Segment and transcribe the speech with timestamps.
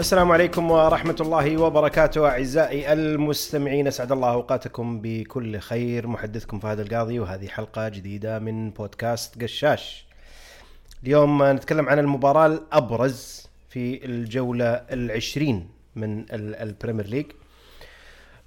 [0.00, 3.86] السلام عليكم ورحمة الله وبركاته أعزائي المستمعين.
[3.86, 6.06] أسعد الله أوقاتكم بكل خير.
[6.06, 10.04] محدثكم فهد القاضي وهذه حلقة جديدة من بودكاست قشاش.
[11.04, 17.26] اليوم نتكلم عن المباراة الأبرز في الجولة العشرين من ال- البريمير ليج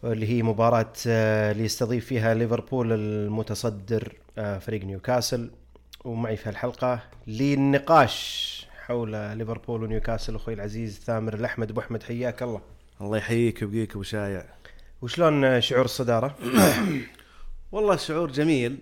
[0.04, 5.50] اللي هي مباراة آه، اللي يستضيف فيها ليفربول المتصدر آه، فريق نيوكاسل.
[6.06, 8.53] ومعي في الحلقة للنقاش
[8.88, 12.62] حول ليفربول ونيوكاسل أخوي العزيز ثامر الأحمد أبو أحمد حياك الله
[13.02, 14.46] الله يحييك ويبقيك أبو شايع
[15.02, 16.36] وشلون شعور الصدارة؟
[17.72, 18.78] والله شعور جميل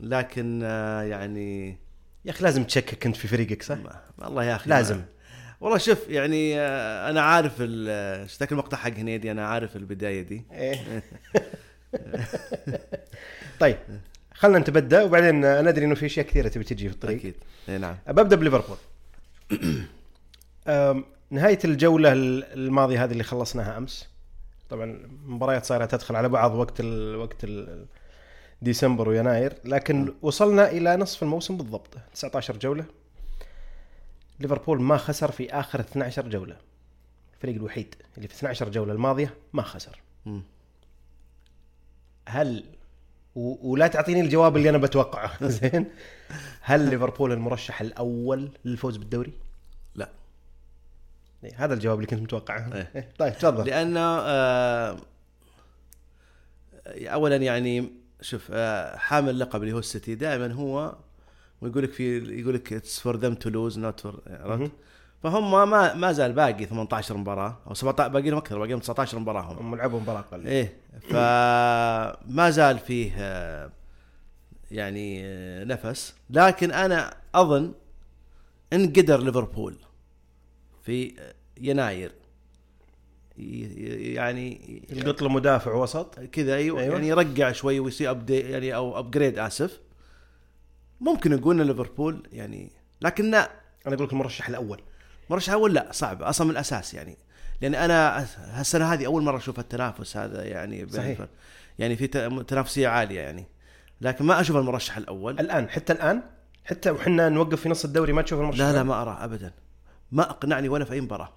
[0.00, 1.76] لكن آه، يعني
[2.24, 3.78] يا أخي لازم تشكك أنت في فريقك صح؟
[4.18, 4.96] والله يا أخي لازم.
[4.96, 5.04] ما-
[5.60, 7.60] والله شوف يعني آه، أنا عارف
[8.40, 11.02] ذاك المقطع حق هنيدي أنا عارف البداية دي إيه.
[13.60, 13.76] طيب
[14.34, 17.34] خلنا نتبدأ وبعدين آه، ندري إنه في أشياء كثيرة تبي تجي في الطريق أكيد
[17.80, 18.76] نعم ببدا بليفربول
[21.30, 24.08] نهاية الجولة الماضية هذه اللي خلصناها أمس.
[24.70, 27.86] طبعا المباريات صايرة تدخل على بعض وقت ال وقت ال
[28.62, 29.54] ديسمبر ويناير.
[29.64, 32.84] لكن وصلنا إلى نصف الموسم بالضبط 19 جولة.
[34.40, 36.56] ليفربول ما خسر في آخر 12 جولة.
[37.34, 40.00] الفريق الوحيد اللي في 12 جولة الماضية ما خسر.
[40.26, 40.42] مم.
[42.28, 42.64] هل
[43.36, 43.70] و...
[43.72, 45.48] ولا تعطيني الجواب اللي أنا بتوقعه.
[45.48, 45.86] زين؟
[46.60, 49.32] هل ليفربول المرشح الأول للفوز بالدوري؟
[49.94, 50.08] لا.
[51.44, 52.74] إيه، هذا الجواب اللي كنت متوقعه.
[52.74, 52.90] إيه.
[52.94, 53.66] إيه، طيب تفضل.
[53.66, 54.98] لأنه آه،
[56.86, 57.90] اولا يعني
[58.20, 60.14] شوف آه، حامل اللقب اللي هو السيتي.
[60.14, 60.96] دائما هو
[61.60, 64.20] ويقول لك في يقول لك it's for them to lose not for.
[65.24, 69.18] فهم ما ما زال باقي 18 مباراة أو 17 باقي لهم أكثر باقي لهم 19
[69.18, 73.70] مباراه هم هم لعبوا مباراة أقل إيه فما زال فيه آه،
[74.70, 76.14] يعني آه، نفس.
[76.30, 77.74] لكن أنا أظن
[78.72, 79.76] إن قدر ليفربول
[80.82, 81.14] في
[81.60, 82.12] يناير.
[83.36, 86.20] يعني يلقط له مدافع وسط.
[86.20, 86.80] كذا أيوه.
[86.80, 86.94] أيوة.
[86.94, 89.80] يعني يرقع شوي ويصير ابدي يعني أو ابجريد آسف.
[91.00, 93.50] ممكن نقول إن ليفربول يعني لكن لا.
[93.86, 94.80] أنا أقول لك المرشح الأول.
[95.30, 97.18] مرشح أول لا صعب أصلا من الأساس يعني.
[97.60, 101.26] لأن أنا هالسنة هذه أول مرة أشوف التنافس هذا يعني صحيح.
[101.78, 102.06] يعني في
[102.48, 103.46] تنافسية عالية يعني.
[104.00, 105.40] لكن ما أشوف المرشح الأول.
[105.40, 106.22] الآن حتى الآن؟
[106.64, 109.52] حتى وحنا نوقف في نص الدوري ما تشوف المرشح لا لا؟ ما اراه ابدا.
[110.12, 111.32] ما أقنعني ولا في أي مباراة.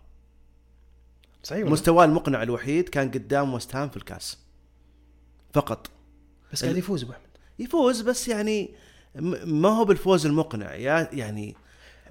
[1.43, 4.37] صحيح؟ مستواه المقنع الوحيد كان قدام وست هام في الكاس.
[5.53, 5.89] فقط.
[6.53, 7.23] بس قاعد يفوز أبو أحمد.
[7.59, 8.69] يفوز بس يعني
[9.45, 10.73] ما هو بالفوز المقنع.
[10.73, 11.55] يا يعني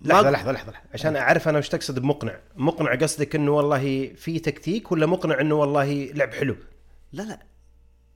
[0.02, 0.72] ما- لحظة لحظة لحظة.
[0.94, 2.34] عشان أعرف أنا وش تقصد بمقنع.
[2.56, 6.56] مقنع قصدك إنه والله في تكتيك ولا مقنع إنه والله لعب حلو؟
[7.12, 7.38] لا لا.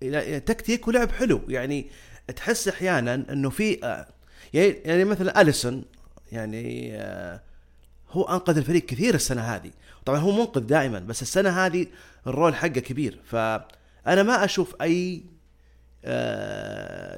[0.03, 1.41] لا، تكتيك ولعب حلو.
[1.49, 1.87] يعني
[2.37, 4.07] تحس أحيانا إنه في آه،
[4.55, 5.85] يعني يعني مثلا أليسون
[6.33, 7.41] يعني آه،
[8.11, 9.71] هو أنقذ الفريق كثير السنة هذه.
[10.05, 11.87] طبعا هو منقذ دائما بس السنة هذه
[12.27, 13.21] ال role حقه كبير.
[13.25, 15.23] فأنا ما أشوف أي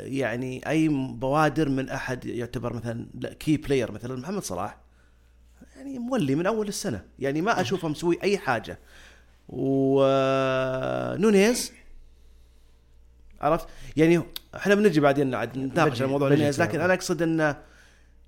[0.06, 3.06] يعني أي بوادر من أحد يعتبر مثلا
[3.40, 4.78] key player مثلا محمد صلاح.
[5.76, 7.04] يعني مولي من أول السنة.
[7.18, 8.78] يعني ما أشوفه مسوي أي حاجة.
[9.48, 10.82] ونونيز
[13.40, 13.66] عرفت؟
[13.96, 14.22] يعني
[14.56, 16.62] إحنا بنجي بعدين عاد نتناقش على موضوع نونيز.
[16.62, 16.80] لكن.
[16.80, 17.56] أنا أقصد انه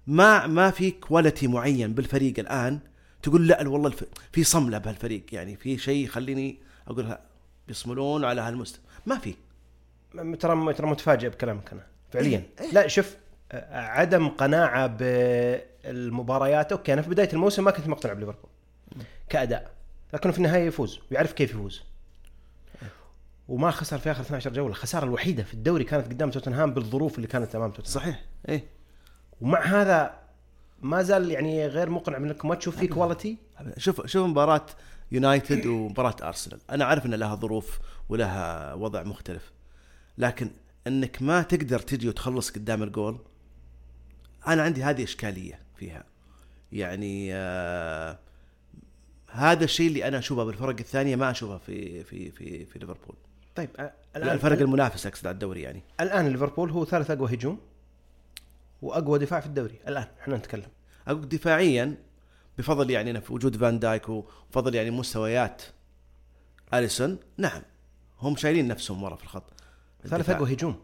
[0.06, 2.78] ما ما في quality معين بالفريق الآن.
[3.22, 4.04] تقول لا والله الف...
[4.32, 5.24] في صملة بهالفريق.
[5.32, 7.16] يعني في شيء يخليني أقول
[7.68, 8.84] بيصملون على هالمستوى.
[9.06, 9.34] ما في.
[10.40, 12.42] ترى ترى متفاجئ بكلامك أنا فعليا.
[12.60, 12.72] إيه.
[12.72, 13.16] لا شوف
[13.72, 18.50] عدم قناعة بالمباريات okay أنا في بداية الموسم ما كنت مقتنع بليفربول
[19.28, 19.70] كأداء
[20.12, 21.82] لكنه في النهاية يفوز ويعرف كيف يفوز.
[23.48, 27.26] وما خسر في آخر 12 جولة الخسارة الوحيدة في الدوري كانت قدام توتنهام بالظروف اللي
[27.26, 27.94] كانت أمام توتنهام.
[27.94, 28.64] صحيح إيه.
[29.40, 30.14] ومع هذا
[30.82, 33.38] ما زال يعني غير مقنع من انك ما تشوف فيه quality
[33.76, 34.66] شوف شوف مباراة
[35.12, 39.52] يونايتد ومباراة أرسنال، أنا عارف إن لها ظروف ولها وضع مختلف.
[40.18, 40.50] لكن
[40.86, 43.18] انك ما تقدر تجي وتخلص قدام الجول
[44.46, 46.04] أنا عندي هذه إشكالية فيها.
[46.72, 48.18] يعني آه
[49.30, 53.16] هذا الشيء اللي أنا أشوفه بالفرق الثانية ما أشوفه في في في في ليفربول.
[53.56, 55.82] طيب آه، الفرق المنافس أقصد على الدوري يعني.
[56.00, 57.58] الآن ليفربول هو ثالث أقوى هجوم
[58.82, 60.68] وأقوى دفاع في الدوري الآن إحنا نتكلم
[61.08, 61.96] أقول دفاعيا
[62.58, 65.62] بفضل يعني في وجود فان دايك وفضل يعني مستويات
[66.74, 67.62] أليسون نعم
[68.20, 69.53] هم شايلين نفسهم ورا في الخط
[70.06, 70.30] ثالث.
[70.30, 70.80] اقوى هجوم.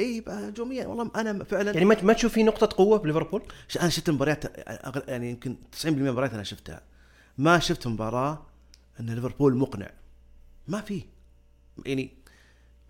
[0.00, 3.42] إي هجوميا والله أنا فعلا يعني ما تشوف في نقطة قوة بليفربول؟
[3.80, 4.44] أنا شفت مباريات
[5.08, 6.82] يعني يمكن 90% من المباريات أنا شفتها.
[7.38, 8.46] ما شفت مباراة
[9.00, 9.90] إن ليفربول مقنع.
[10.68, 11.02] ما في.
[11.86, 12.10] يعني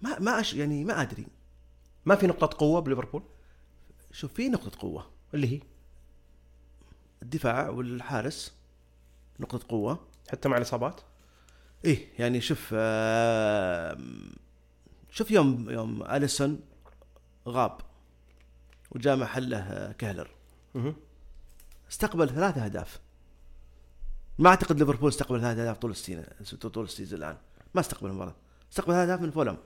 [0.03, 1.27] ما ما أش يعني ما أدري.
[2.07, 3.23] ما في نقطة قوة بليفربول؟
[4.13, 5.11] شوف في نقطة قوة.
[5.35, 5.61] اللي هي؟
[7.23, 8.53] الدفاع والحارس
[9.41, 10.07] نقطة قوة.
[10.31, 11.01] حتى مع الإصابات؟
[11.85, 13.99] إيه يعني شوف آه
[15.19, 16.61] شوف يوم يوم أليسون
[17.49, 17.79] غاب
[18.91, 20.31] وجاء محله آه، كهلر.
[21.91, 23.01] استقبل ثلاثة أهداف.
[24.39, 26.25] ما أعتقد ليفربول استقبل ثلاثة أهداف طول السنة
[26.73, 27.37] طول السيزون الآن.
[27.75, 28.35] ما استقبل مباراة
[28.73, 29.59] استقبل ثلاثة أهداف من فولم.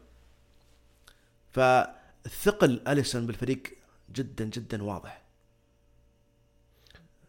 [1.50, 3.62] فالثقل أليسون بالفريق
[4.12, 5.22] جدا جدا واضح.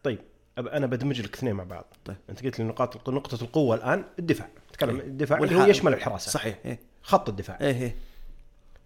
[0.02, 0.18] طيب
[0.60, 1.84] أب- أنا بدمج لك اثنين مع بعض.
[2.04, 2.16] طيب.
[2.30, 4.48] أنت قلت لي نقاط نقطة القوة الآن الدفاع.
[4.70, 5.06] نتكلم إيه.
[5.06, 5.66] الدفاع اللي هو.
[5.66, 6.30] يشمل الحراسة.
[6.30, 6.80] صحيح إيه.
[7.02, 7.58] خط الدفاع.
[7.60, 7.96] إيه إيه.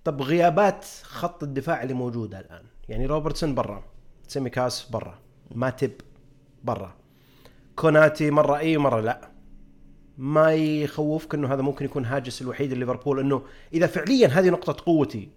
[0.09, 2.63] طب غيابات خط الدفاع اللي موجودة الآن.
[2.89, 3.85] يعني روبرتسون برا
[4.29, 5.19] تسيميكاس برا
[5.55, 5.91] ماتب
[6.65, 6.95] برا.
[7.77, 9.31] كوناتي مرة إي ومرة لا.
[10.19, 15.29] ما يخوفك إنه هذا ممكن يكون هاجس الوحيد لليفربول إنه إذا فعليا هذه نقطة قوتي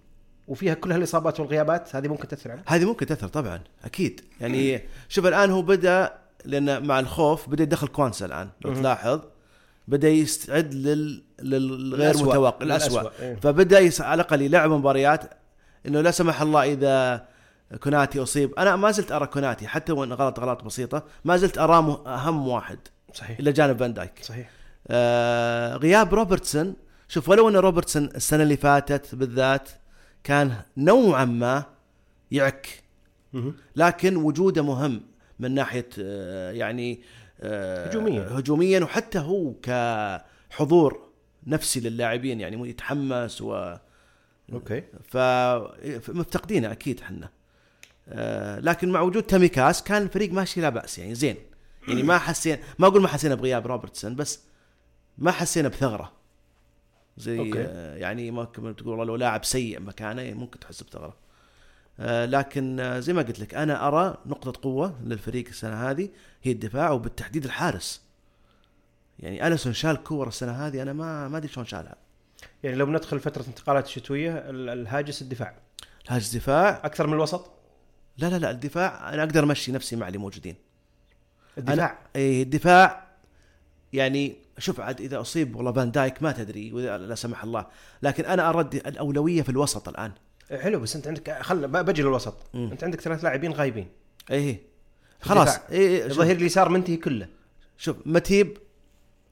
[0.47, 4.21] وفيها كل هالإصابات والغيابات هذه ممكن تأثر عليه هذه ممكن تأثر طبعا أكيد.
[4.41, 8.49] يعني شوف الآن هو بدأ لأن مع الخوف بدأ يدخل كوانسا الآن.
[8.61, 8.73] لو.
[8.73, 9.21] تلاحظ
[9.91, 12.27] بدأ يستعد لل للغير الأسوأ.
[12.29, 13.35] متوقع الاسوء إيه.
[13.35, 14.01] فبدأ يس...
[14.01, 15.21] على الأقل يلعب مباريات
[15.87, 17.25] إنه لا سمح الله إذا
[17.83, 21.81] كوناتي أصيب أنا ما زلت أرى كوناتي حتى وإن غلط غلط بسيطة ما زلت أراه
[21.81, 22.79] مه- أهم واحد
[23.13, 24.49] صحيح إلى جانب فان دايك صحيح
[24.87, 26.73] آه غياب روبرتسون
[27.07, 29.69] شوف ولو إن روبرتسون السنة اللي فاتت بالذات
[30.23, 31.63] كان نوعا ما
[32.31, 32.83] يعك.
[33.75, 35.01] لكن وجوده مهم
[35.39, 37.01] من ناحية آه، يعني
[37.43, 38.27] هجومياً.
[38.39, 41.09] هجوميا وحتى هو كحضور
[41.47, 43.75] نفسي للاعبين يعني يتحمس و
[44.53, 44.83] okay.
[45.03, 45.17] ف
[46.09, 47.29] مفتقدينه أكيد إحنا
[48.09, 51.35] آه، لكن مع وجود تسيميكاس كان الفريق ماشي لا بأس يعني زين.
[51.87, 54.39] يعني ما حسينا ما أقول ما حسينا بغياب روبرتسون بس
[55.17, 56.11] ما حسينا بثغرة.
[57.17, 57.63] زي okay.
[57.67, 61.05] آه، يعني ممكن تقول والله لو لاعب سيء مكانه ممكن تحس بثغرة.
[61.05, 61.20] آه،
[62.05, 66.09] لكن آه، زي ما قلت لك أنا أرى نقطة قوة للفريق السنة هذه
[66.43, 68.01] هي الدفاع وبالتحديد الحارس.
[69.19, 71.95] يعني أليسون شال كورة السنة هذه أنا ما ما أدري شلون شالها.
[72.63, 75.55] يعني لو بندخل فترة انتقالات الشتويه ال- الهاجس الدفاع.
[76.05, 77.51] الهاجس دفاع أكثر من الوسط؟
[78.17, 80.55] لا لا لا الدفاع أنا أقدر أمشي نفسي مع اللي موجودين.
[81.57, 83.07] الدفاع؟ اي الدفاع
[83.93, 87.67] يعني شوف عاد إذا أصيب والله فان دايك ما تدري لا سمح الله.
[88.01, 90.11] لكن أنا ارد الأولوية في الوسط الآن.
[90.57, 92.69] حلو بس أنت عندك خل بجي للوسط مم.
[92.71, 93.87] أنت عندك ثلاث لاعبين غايبين
[94.31, 94.61] اي إيه.
[95.21, 95.69] خلاص الدفاع.
[95.71, 97.27] اي إيه الظهير اليسار منتهي كله
[97.77, 98.57] شوف ماتيب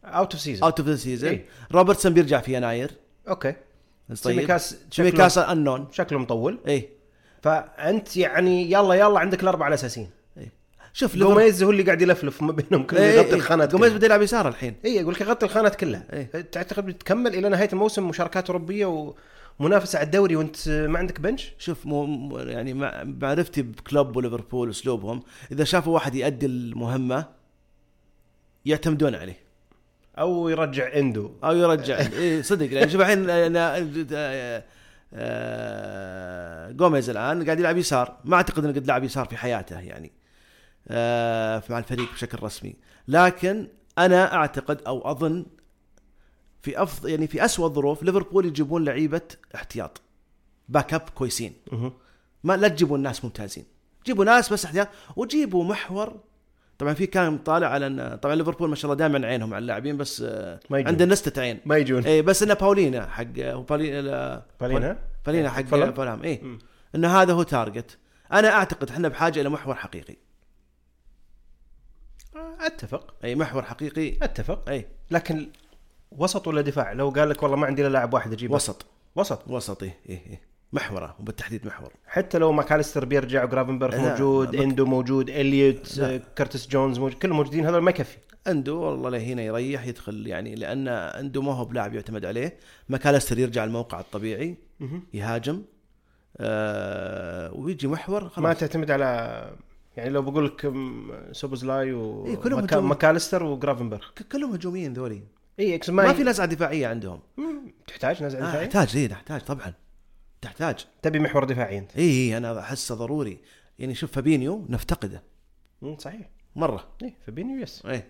[0.06, 1.45] out of season out of season إيه.
[1.71, 2.92] روبرتسون بيرجع في يناير
[3.27, 3.56] okay
[4.10, 6.89] طيب تسيميكاس شكله, انون شكله مطول اي
[7.42, 10.51] فأنت يعني يلا يلا عندك الأربعة الاساسيين إيه.
[10.94, 13.36] شوف جوميز هو اللي قاعد يلفلف ما بينهم كله إيه، يغطي إيه.
[13.36, 13.98] الخانات جوميز كلها.
[13.98, 16.42] بده يلعب يسار الحين اي أقول لك يغطي الخانات كلها إيه.
[16.42, 19.13] تعتقد بتكمل إلى نهاية الموسم مشاركات أوروبية
[19.59, 25.23] ومنافسه على الدوري وانت ما عندك بنش شوف مو يعني مع معرفتي بكلوب وليفربول اسلوبهم
[25.51, 27.25] إذا شافوا واحد يؤدي المهمة
[28.65, 29.38] يعتمدون عليه.
[30.19, 31.31] أو يرجع إندو.
[31.44, 32.73] أو يرجع إيه صدق.
[32.73, 34.63] يعني شوف الحين أنا- آه،
[35.13, 38.17] آه، جوميز الآن قاعد يلعب يسار.
[38.25, 40.11] ما أعتقد إنه قد لعب يسار في حياته يعني
[40.88, 42.75] آه، مع الفريق بشكل رسمي.
[43.07, 43.67] لكن
[43.97, 45.45] أنا أعتقد أو أظن
[46.61, 49.21] في افضل يعني في اسوء الظروف ليفربول يجيبون لعيبة
[49.56, 50.01] احتياط.
[50.69, 51.53] backup كويسين.
[52.44, 53.66] ما لا تجيبوا ناس ممتازين.
[54.06, 56.19] جيبوا ناس بس احتياط وجيبوا محور.
[56.78, 59.97] طبعا في كان طالع على إن طبعا ليفربول ما شاء الله دائما عينهم على اللاعبين
[59.97, 60.87] بس ما يجون.
[60.87, 61.59] عندهم نستة عين.
[61.66, 62.04] ما يجون.
[62.04, 66.59] اي بس انه باولينا حق باولينا بالينا باولينا حق؟ فولهام اي.
[66.95, 67.97] انه هذا هو target
[68.31, 70.16] أنا أعتقد إحنا بحاجة إلى محور حقيقي.
[72.59, 73.16] أتفق.
[73.23, 74.18] اي محور حقيقي.
[74.21, 74.69] أتفق.
[74.69, 75.49] اي لكن
[76.11, 78.56] وسط ولا دفاع؟ لو قال لك والله ما عندي إلا لاعب واحد أجيبه.
[78.56, 78.85] وسط.
[79.16, 79.47] وسط.
[79.47, 80.39] وسط اي اي إي.
[80.73, 81.92] محورة وبالتحديد محور.
[82.07, 85.99] حتى لو ماكاليستر بيرجع وجرافنبرغ موجود بك- إندو موجود إليوت.
[85.99, 88.18] آه، كرتس جونز موجود كلهم موجودين هذول ما يكفي.
[88.47, 92.57] عنده والله لهنا يريح يدخل يعني لأن عنده ما هو بلاعب يعتمد عليه.
[92.89, 94.56] ماكاليستر يرجع الموقع الطبيعي
[95.13, 95.61] يهاجم
[96.37, 99.06] آه ويجي محور ما خلاص تعتمد على
[99.97, 100.73] يعني لو بقول لك
[101.31, 102.89] سوبوزلاي إيه، كلهم وماكاليستر هجوم.
[102.89, 105.21] ماكاليستر وجرافنبرغ كلهم هجوميين ذولي.
[105.59, 107.19] اي إكس ما, ما, في نزعه دفاعية عندهم.
[107.87, 109.73] تحتاج نزع آه دفاعي احتاج اي نحتاج طبعا.
[110.42, 110.85] تحتاج.
[111.01, 113.39] تبي محور دفاعي أنت؟ اي اي أنا احسه ضروري.
[113.80, 115.23] يعني شوف فابينيو نفتقده.
[115.97, 116.30] صحيح.
[116.56, 116.87] مرة.
[117.04, 117.85] اي فابينيو yes.
[117.85, 118.07] إيه.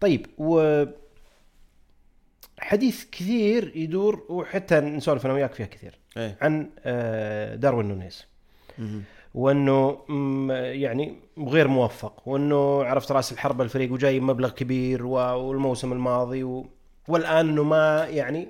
[0.00, 0.84] طيب و
[2.58, 6.38] حديث كثير يدور وحتى نسولف أنا وياك فيها كثير إيه.
[6.40, 8.24] عن آه، داروين نونيز.
[9.34, 9.98] وأنه
[10.58, 16.70] يعني غير موفق وأنه عرفت رأس الحربة الفريق وجاي مبلغ كبير والموسم الماضي و...
[17.08, 18.48] والآن إنه ما يعني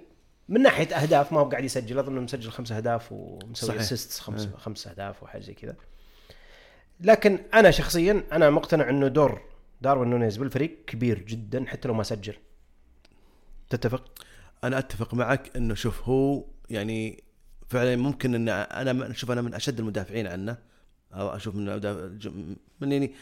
[0.49, 3.81] من ناحية أهداف ما هو قاعد يسجل أظن مسجل خمس أهداف ومسوي.
[3.81, 4.57] assist خمس إيه.
[4.57, 5.77] خمس أهداف وحاجه زي كذا
[7.01, 9.41] لكن أنا شخصيا أنا مقتنع إنه دور
[9.81, 12.35] داروين نونيز بالفريق كبير جدا حتى لو ما سجل
[13.71, 14.05] تتفق؟
[14.65, 17.25] أنا أتفق معك إنه شوف هو يعني
[17.69, 20.59] فعلا ممكن إن أنا شوف أنا من أشد المدافعين عنه.
[21.13, 21.67] أو أشوف من
[22.81, 23.13] من يعني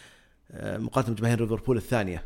[0.50, 2.24] آه، مقاتل جماهير ليفربول الثانية.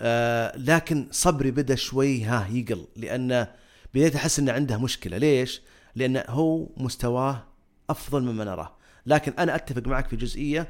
[0.00, 2.86] آه، لكن صبري بدا شوي ها يقل.
[2.96, 3.46] لأن
[3.94, 5.18] بديت أحس إنه عنده مشكلة.
[5.18, 5.62] ليش؟
[5.94, 7.44] لأن هو مستواه
[7.90, 8.76] أفضل مما نراه.
[9.06, 10.68] لكن أنا أتفق معك في جزئية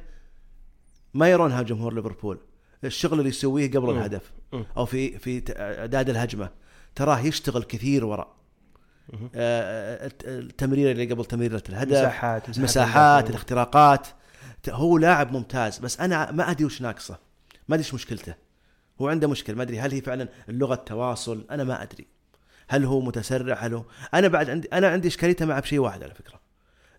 [1.15, 2.38] ما يرونها جمهور ليفربول.
[2.85, 3.91] الشغل اللي يسويه قبل.
[3.91, 4.33] الهدف.
[4.77, 6.50] أو في في إعداد الهجمة.
[6.95, 8.38] تراه يشتغل كثير وراء.
[9.35, 13.31] التمريره اللي قبل تمريره الهدف مساحات مساحات, مساحات.
[13.31, 14.07] الاختراقات.
[14.69, 17.19] هو لاعب ممتاز بس أنا ما أدري وش ناقصه.
[17.69, 18.35] ما أدري إيش مشكلته.
[19.00, 22.07] هو عنده مشكلة ما أدري هل هي فعلا اللغة التواصل أنا ما أدري.
[22.69, 23.85] هل هو متسرع؟ هل هو
[24.15, 26.41] أنا بعد عندي أنا عندي إشكاليته مع بشيء واحد على فكرة.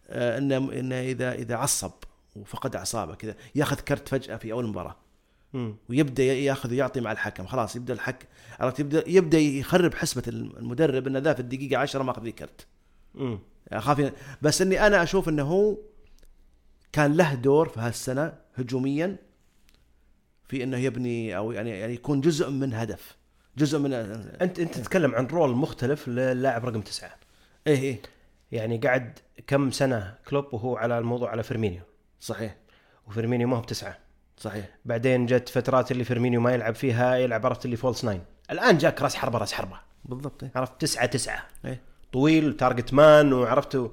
[0.09, 1.91] آه، انه إنه اذا إذا عصب
[2.35, 4.95] وفقد أعصابه كذا ياخذ كرت فجأة في أول مباراة.
[5.89, 7.45] ويبدأ ياخذ ويعطي مع الحكم.
[7.45, 8.27] خلاص يبدأ الحك
[8.59, 12.67] عرفت؟ يبدا يبدأ يخرب حسبة المدرب انه ذا في الدقيقة 10 ماخذ لي كرت.
[13.71, 15.77] أخاف بس إني أنا أشوف إنه هو
[16.91, 19.15] كان له دور في هالسنة هجوميا
[20.47, 23.17] في إنه يبني أو يعني يعني يكون جزء من هدف.
[23.57, 27.15] جزء من أنت أنت تتكلم عن role مختلف للاعب رقم تسعة.
[27.67, 28.01] إيه إيه.
[28.51, 31.81] يعني قعد كم سنة كلوب وهو على الموضوع على فيرمينيو؟
[32.19, 32.55] صحيح.
[33.07, 33.97] وفيرمينيو ما هو بتسعة.
[34.39, 34.65] صحيح.
[34.85, 39.01] بعدين جت فترات اللي فيرمينيو ما يلعب فيها يلعب عرفت اللي false nine الآن جاك
[39.01, 39.79] راس حربة راس حربة.
[40.05, 40.43] بالضبط.
[40.55, 41.43] عرفت؟ تسعة تسعة.
[41.65, 41.81] إيه.
[42.13, 43.91] طويل target man وعرفته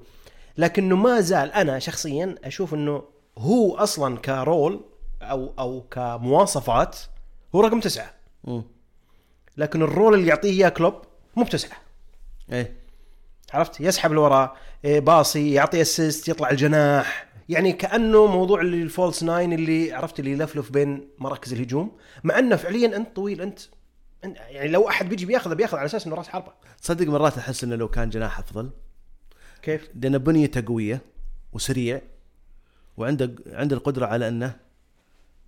[0.58, 3.04] لكنه ما زال أنا شخصيا أشوف إنه
[3.38, 4.84] هو أصلا ك role
[5.22, 6.98] أو أو كمواصفات
[7.54, 8.10] هو رقم تسعة.
[8.44, 8.64] مم.
[9.56, 10.94] لكن ال role اللي يعطيه إياه كلوب
[11.36, 11.78] مو بتسعة.
[12.52, 12.74] إيه.
[13.52, 17.25] عرفت؟ يسحب لورا إيه، باصي يعطي assist يطلع الجناح.
[17.48, 22.38] يعني كأنه موضوع اللي ال false nine اللي عرفت اللي يلفلف بين مراكز الهجوم مع
[22.38, 23.60] أنه فعليا أنت طويل أنت
[24.24, 26.52] يعني لو أحد بيجي بياخذه بياخذ على أساس إنه راس حربة.
[26.82, 28.70] تصدق مرات أحس إنه لو كان جناح أفضل.
[29.62, 31.02] كيف؟ لأن بنيته قوية
[31.52, 32.00] وسريع
[32.96, 34.56] وعنده عنده القدرة على إنه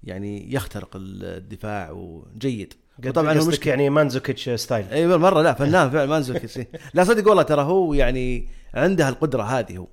[0.04, 2.74] يعني يخترق الدفاع وجيد.
[3.14, 4.88] طبعا هو يعني ماندزوكيتش style.
[4.88, 9.42] إي مرة لا فنان فعلا ما نزل لا صدق والله ترى هو يعني عنده القدره
[9.42, 9.86] هذه هو.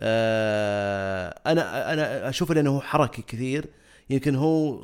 [0.00, 3.66] أنا أنا أشوف إنه هو حركي كثير.
[4.10, 4.82] يمكن هو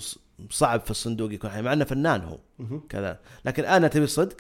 [0.50, 2.38] صعب في الصندوق يكون حي- مع إنه فنان هو.
[2.88, 3.19] كذا.
[3.45, 4.37] لكن أنا تبي صدق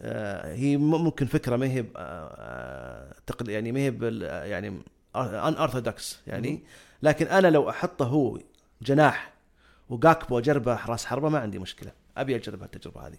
[0.00, 3.94] آه هي ممكن فكرة ما هي آه تقل يعني ما هي
[4.50, 6.62] يعني unorthodox يعني.
[7.02, 8.38] لكن أنا لو أحطه هو
[8.82, 9.32] جناح
[9.88, 11.92] وجاكبو أجربه راس حربة ما عندي مشكلة.
[12.16, 13.18] أبي أجرب التجربه هذه.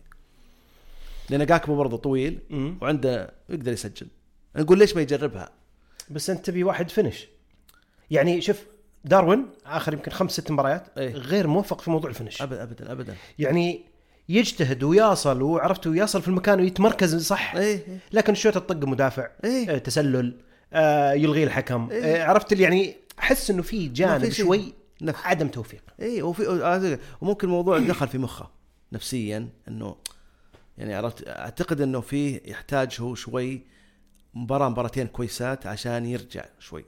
[1.30, 2.40] لأن جاكبو برضه طويل.
[2.82, 4.08] وعنده يقدر يسجل.
[4.56, 5.50] نقول ليش ما يجربها؟
[6.10, 7.28] بس انت تبي واحد finish
[8.12, 8.64] يعني شوف
[9.06, 11.00] داروين آخر يمكن خمس ست مباريات.
[11.00, 13.90] غير موفق في موضوع ال finish ابدا ابدا ابدا يعني
[14.30, 19.76] يجتهد ويصل وعرفت ويصل في المكان ويتمركز صح إيه لكن الشوط الطق مدافع إيه.
[19.76, 20.36] آه، تسلل
[20.74, 22.04] آه، يلغي الحكم إيه.
[22.04, 24.30] آه، عرفت اللي يعني أحس إنه في جانب.
[24.30, 28.50] شوي نفس عدم توفيق إي وفي آه، وممكن الموضوع دخل في مخه
[28.92, 29.96] نفسيا إنه
[30.78, 33.62] يعني عرفت أعتقد إنه فيه يحتاج هو شوي
[34.40, 36.86] مباراة مباراتين كويسات عشان يرجع شوي.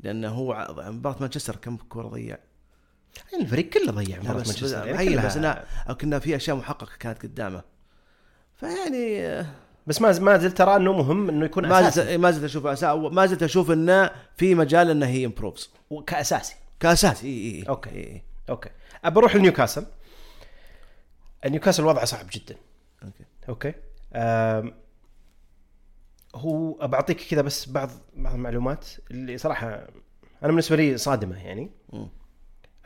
[0.00, 2.38] لأنه هو مباراة مانشستر كم كوره ضيع.
[3.32, 5.36] يعني الفريق كله ضيع لا مباراة مانشستر يعني كلها- بس
[5.88, 7.62] أو كنا في أشياء محققة كانت قدامه.
[8.56, 9.44] فيعني
[9.86, 12.00] بس ما ما زلت ترى إنه مهم إنه يكون ما أساسي.
[12.06, 15.70] زلت ما زلت أشوف أسا- ما زلت أشوف إنه في مجال إنه هي improves
[16.06, 17.90] كأساسي كاساسي اي اي okay.
[17.90, 18.22] إي.
[18.50, 18.70] okay.
[19.04, 19.86] أبى أروح لنيوكاسل.
[21.46, 22.56] نيوكاسل وضعه صعب جدا.
[23.04, 23.24] okay.
[23.48, 23.74] okay.
[26.34, 29.88] هو بعطيك كذا بس بعض بعض المعلومات اللي صراحة أنا
[30.42, 31.70] بالنسبة لي صادمة يعني.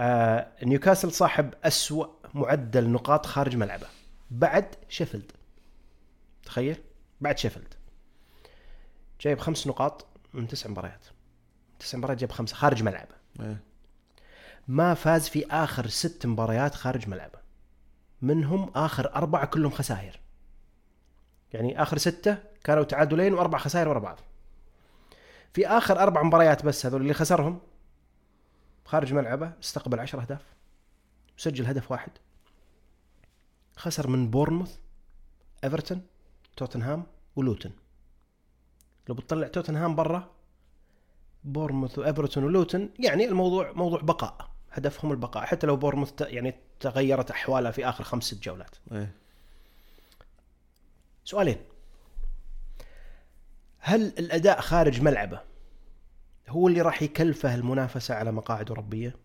[0.00, 3.86] آه نيوكاسل صاحب أسوأ معدل نقاط خارج ملعبه.
[4.30, 5.32] بعد شيفيلد.
[6.44, 6.76] تخيل؟
[7.20, 7.74] بعد شيفيلد.
[9.20, 11.04] جايب خمس نقاط من تسع مباريات.
[11.78, 13.14] تسع مباريات جايب خمسة خارج ملعبه.
[13.40, 13.62] إيه.
[14.68, 17.38] ما فاز في آخر ست مباريات خارج ملعبه.
[18.22, 20.20] منهم آخر أربعة كلهم خسائر
[21.54, 24.20] يعني آخر ستة كانوا تعادلين وأربع خسائر ورا بعض.
[25.52, 27.61] في آخر أربع مباريات بس هذول اللي خسرهم
[28.84, 30.42] خارج ملعبه استقبل عشر أهداف
[31.38, 32.11] وسجل هدف واحد.
[33.76, 34.76] خسر من بورنموث
[35.64, 36.02] إيفرتون
[36.56, 37.06] توتنهام
[37.37, 37.70] ولوتن.
[39.08, 40.30] لو بتطلع توتنهام برا
[41.44, 44.50] بورنموث وإيفرتون ولوتن يعني الموضوع موضوع بقاء.
[44.73, 45.44] هدفهم البقاء.
[45.46, 48.76] حتى لو بورنموث ت- يعني تغيرت احوالها في آخر خمس ست جولات.
[48.92, 49.24] إيه.
[51.25, 51.57] سؤالين.
[53.78, 55.40] هل الأداء خارج ملعبه
[56.49, 59.16] هو اللي راح يكلفه المنافسة على مقاعد أوروبية؟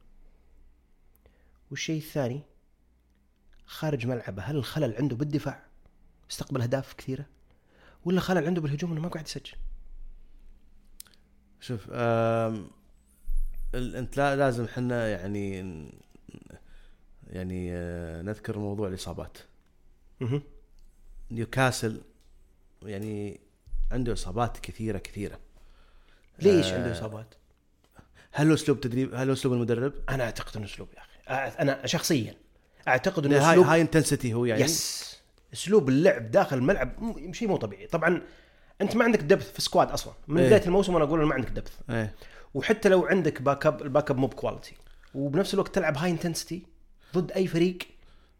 [1.71, 2.41] والشيء الثاني
[3.65, 5.63] خارج ملعبه هل الخلل عنده بالدفاع؟
[6.31, 7.25] استقبل أهداف كثيرة؟
[8.05, 9.53] ولا خلل عنده بالهجوم إنه ما قاعد يسجل؟
[11.61, 11.89] شوف
[13.73, 15.57] أنت لا لازم إحنا يعني
[17.27, 19.37] يعني آه، نذكر موضوع الإصابات.
[21.31, 22.01] نيوكاسل
[22.83, 23.39] يعني
[23.91, 25.39] عنده إصابات كثيرة كثيرة.
[26.39, 27.35] ليش آه، عنده إصابات؟
[28.31, 31.57] هل هو أسلوب تدريب؟ هل هو أسلوب المدرب؟ أنا أعتقد إنه أسلوب يا أخي.
[31.59, 32.35] أنا شخصيا
[32.87, 34.61] أعتقد إنه هاي اسلوب high intensity هو يعني.
[34.61, 35.09] yes
[35.53, 36.91] أسلوب اللعب داخل الملعب
[37.31, 37.87] شيء مو طبيعي.
[37.87, 38.21] طبعا
[38.81, 40.13] أنت ما عندك depth في squad أصلا.
[40.27, 40.47] من إيه.
[40.47, 42.13] بداية الموسم وأنا أقول ما عندك depth إيه.
[42.53, 44.75] وحتى لو عندك backup ال backup مو ب quality
[45.13, 46.63] وبنفس الوقت تلعب high intensity
[47.15, 47.77] ضد أي فريق.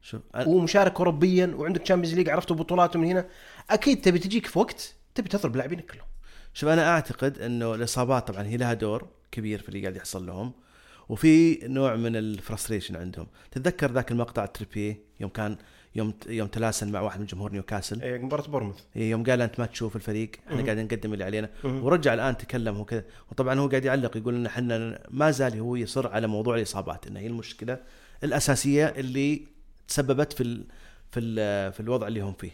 [0.02, 3.26] شوف ومشارك اوروبيا وعندك Champions League عرفت بطولاته من هنا.
[3.70, 6.06] أكيد تبي تجيك في وقت تبي تضرب لاعبينك كلهم.
[6.54, 10.52] شوف أنا أعتقد إنه الإصابات طبعا هي لها دور كبير في اللي قاعد يحصل لهم
[11.10, 13.28] وفي نوع من ال frustration عندهم.
[13.52, 15.58] تتذكر ذاك المقطع تريبيير يوم كان
[15.96, 18.80] يوم يوم تلاسن مع واحد من جمهور نيوكاسل؟ إيه، مباراة بورموث.
[18.96, 20.64] إيه، يوم قال أنت ما تشوف الفريق إحنا.
[20.64, 21.50] قاعدين نقدم اللي علينا.
[21.64, 23.04] ورجع الآن تكلم هو كذا.
[23.32, 27.22] وطبعا هو قاعد يعلق يقول إن إحنا ما زال هو يصر على موضوع الإصابات انها
[27.22, 27.80] هي المشكلة
[28.24, 29.59] الأساسية اللي
[29.90, 30.66] تسببت في ال
[31.12, 32.52] في ال في الوضع اللي هم فيه.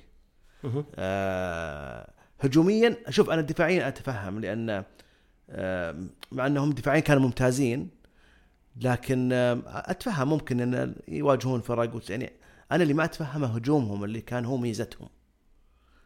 [0.96, 4.84] آه هجوميا شوف أنا دفاعيا أتفهم لأن
[5.50, 5.96] آه
[6.32, 7.90] مع إنهم دفاعيا كانوا ممتازين
[8.82, 12.32] لكن آه أتفهم ممكن إن يواجهون فرق يعني
[12.72, 15.10] أنا اللي ما أتفهمه هجومهم اللي كان هو ميزتهم.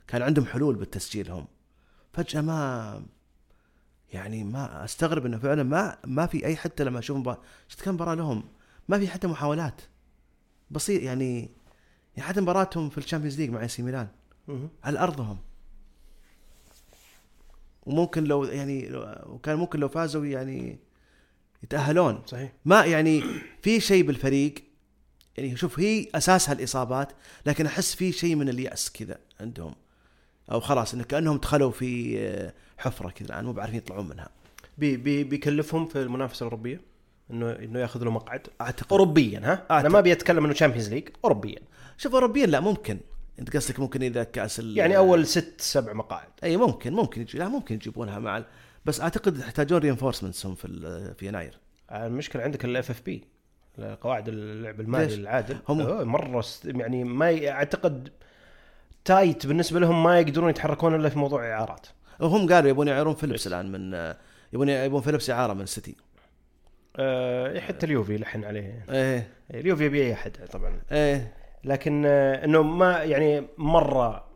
[0.08, 1.48] كان عندهم حلول بالتسجيل هم.
[2.14, 3.02] فجأة ما
[4.14, 7.94] يعني ما أستغرب إنه فعلا ما ما في أي حتى لما أشوف مباراه شفت كم
[7.94, 8.44] مباراة لهم
[8.88, 9.82] ما في حتى محاولات.
[10.72, 11.50] بسيط يعني
[12.18, 14.08] يعني حتى مباراتهم في الشامبيونز ليج مع سي ميلان.
[14.84, 15.38] على أرضهم.
[17.86, 18.90] وممكن لو يعني
[19.26, 20.80] وكان ممكن لو فازوا يعني
[21.64, 22.22] يتأهلون.
[22.26, 22.54] صحيح.
[22.66, 23.24] ما يعني
[23.62, 24.54] في شيء بالفريق
[25.38, 27.12] يعني شوف هي أساسها الإصابات
[27.46, 29.76] لكن أحس في شيء من اليأس كذا عندهم.
[30.52, 34.30] أو خلاص إنه كأنهم دخلوا في آه، حفرة كذا الآن مو عارفين يطلعون منها.
[34.78, 36.82] بي بي بيكلفهم في المنافسة الأوروبية؟
[37.32, 38.48] انه إنه ياخذ له مقعد.
[38.62, 38.88] أعتقد.
[38.92, 39.92] اوروبيا ها؟ أنا أعتقد.
[39.92, 41.60] ما ابي اتكلم إنه Champions League اوروبيا.
[41.98, 43.00] شوف اوروبيا لا ممكن.
[43.40, 46.28] أنت قصدك ممكن إذا كأس ال- يعني أول ست سبع مقاعد.
[46.44, 48.44] أي ممكن ممكن يجي لا ممكن يجيبونها مع
[48.86, 51.58] بس أعتقد يحتاجون reinforcements هم في ال- في يناير.
[51.92, 53.24] المشكلة عندك ال FFP
[54.02, 55.58] قواعد اللعب المالي؟ العادل.
[55.70, 56.46] هم- هم مرة.
[56.66, 57.52] يعني ما ي...
[57.52, 58.10] أعتقد
[59.06, 61.88] tight بالنسبة لهم ما يقدرون يتحركون إلا في موضوع إعارات.
[62.20, 64.18] وهم قالوا يبون يعيرون فيلبس الآن من آه،
[64.54, 65.96] يبون يبون فيلبس إعارة من السيتي.
[67.00, 68.86] أه حتى اليوفي لحن عليه.
[68.90, 69.28] إيه.
[69.54, 70.82] اليوفي يبي أي أحد طبعا.
[70.92, 71.34] إيه.
[71.64, 74.28] لكن آه، إنه ما يعني مرة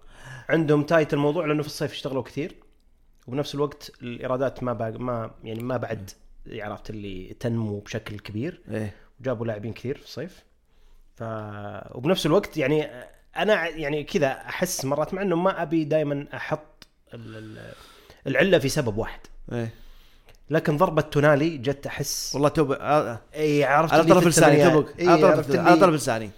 [0.49, 2.55] عندهم tight الموضوع لأنه في الصيف اشتغلوا كثير
[3.27, 6.11] وبنفس الوقت الإيرادات ما باق ما يعني ما بعد
[6.51, 8.61] عرفت اللي تنمو بشكل كبير.
[8.71, 8.93] إيه.
[9.19, 10.43] وجابوا لاعبين كثير في الصيف.
[11.15, 11.23] ف
[11.95, 12.87] وبنفس الوقت يعني
[13.37, 17.73] أنا يعني كذا أحس مرات مع إنه ما أبي دائما أحط ال- ال-
[18.27, 19.19] العلة في سبب واحد.
[19.51, 19.69] إيه.
[20.53, 22.31] لكن ضربة تونالي جت أحس.
[22.33, 24.69] والله توب آه، إي عرفت على طرف لساني.
[24.69, 25.07] توبك.
[25.07, 26.29] على طرف على طرف لساني.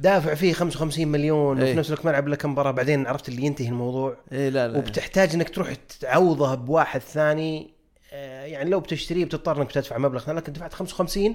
[0.00, 1.64] دافع فيه 55 مليون إي.
[1.64, 2.70] وفي نفس الوقت ما لعب لك مباراة.
[2.70, 4.16] بعدين عرفت اللي ينتهي الموضوع.
[4.32, 4.78] إيه لا لا.
[4.78, 7.70] وبتحتاج إنك تروح تعوضه بواحد ثاني.
[8.12, 11.34] آه، يعني لو بتشتريه بتضطر إنك تدفع مبلغ لكن دفعت 55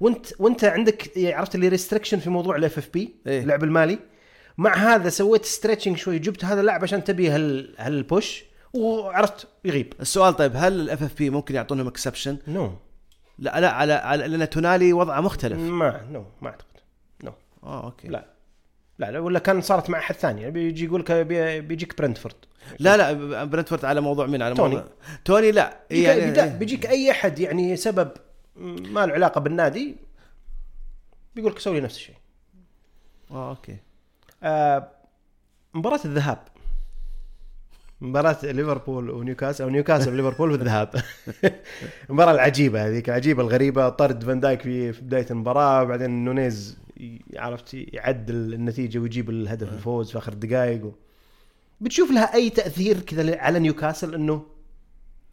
[0.00, 3.14] وانت وانت عندك عرفت اللي restriction في موضوع ال FFP.
[3.26, 3.98] اللعب المالي.
[4.58, 9.94] مع هذا سويت stretching شوي جبت هذا اللاعب عشان تبي هال هال push وعرفت يغيب.
[10.00, 12.72] السؤال طيب هل ال FFP ممكن يعطونهم exception؟ no
[13.38, 15.58] لا لا على, على لأن تونالي وضعه مختلف.
[15.58, 16.66] ما no ما أعتقد.
[17.24, 17.32] نو
[17.64, 18.08] آه okay.
[18.08, 18.24] لا.
[18.98, 20.50] لا لا ولا كان صارت مع أحد ثاني.
[20.50, 22.34] بيجي يقول لك بي- بيجيك برنتفورد
[22.78, 24.74] لا لا برنتفورد على موضوع مين؟ على توني.
[24.74, 24.88] موضوع
[25.24, 25.80] توني لا.
[25.90, 26.06] بيجيك,
[26.36, 28.10] يعني بيجيك أي أحد يعني سبب
[28.56, 29.96] ما له علاقة بالنادي
[31.34, 32.14] بيقول لك سوي نفس الشيء.
[33.30, 33.76] آه okay.
[34.42, 34.88] آه
[35.74, 36.38] مباراة الذهاب.
[38.00, 41.02] مباراة ليفربول ونيوكاسل أو نيوكاسل وليفربول بالذهاب.
[42.10, 46.78] المباراة العجيبة هذيك العجيبة الغريبة طرد فان دايك في بداية المباراة بعدين نونيز
[47.36, 50.92] عرفت يعدل النتيجة ويجيب الهدف الفوز في آخر الدقائق و...
[51.80, 54.46] بتشوف لها أي تأثير كذا على نيوكاسل إنه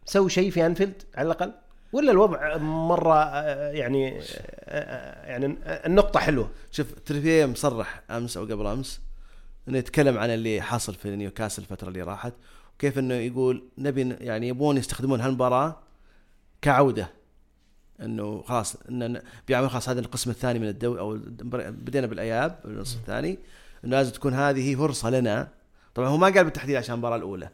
[0.04, 1.52] سوي شيء في أنفيلد على الأقل؟
[1.92, 4.22] ولا الوضع مرة آه، يعني آه،
[4.64, 9.00] آه، يعني النقطة حلوة؟ شوف تريبيير مصرح أمس أو قبل أمس
[9.68, 12.32] إنه يتكلم عن اللي حاصل في نيوكاسل الفترة اللي راحت
[12.78, 15.76] وكيف إنه يقول نبي يعني يبون يستخدمون هالمباراة
[16.62, 17.10] كعودة.
[18.00, 21.18] إنه خلاص انه بيعمل خلاص هذا القسم الثاني من الدوري أو
[21.68, 23.38] بدينا بالإياب النصف الثاني.
[23.84, 25.48] إنه لازم تكون هذه هي فرصة لنا.
[25.94, 27.48] طبعا هو ما قال بالتحديد عشان المباراة الأولى.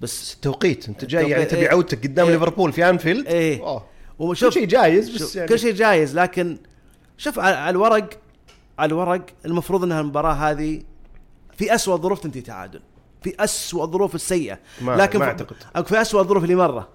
[0.00, 1.70] بس توقيت أنت جاي يعني التوقيت، تبي إيه.
[1.70, 2.32] عودتك قدام إيه.
[2.32, 3.60] ليفربول في أنفيلد؟ إيه.
[3.62, 3.78] أوه.
[4.18, 6.58] كل وشوف شيء جايز بس يعني كل شيء جايز لكن
[7.16, 8.20] شوف على, الورق
[8.78, 10.82] على الورق المفروض انها المباراه هذه
[11.56, 12.80] في أسوأ الظروف تنتهي تعادل.
[13.26, 14.58] في أسوأ الظروف السيئة.
[14.80, 15.56] ما لكن ما أعتقد.
[15.76, 16.88] أو في أسوأ الظروف اللي مرة.